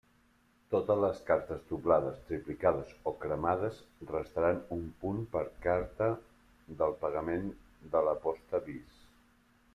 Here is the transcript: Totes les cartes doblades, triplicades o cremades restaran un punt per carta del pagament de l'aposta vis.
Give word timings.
Totes 0.75 1.01
les 1.01 1.19
cartes 1.25 1.59
doblades, 1.71 2.15
triplicades 2.29 2.95
o 3.11 3.13
cremades 3.25 3.83
restaran 4.13 4.63
un 4.77 4.83
punt 5.05 5.21
per 5.37 5.45
carta 5.67 6.09
del 6.83 6.99
pagament 7.07 7.47
de 7.95 8.05
l'aposta 8.09 8.65
vis. 8.73 8.99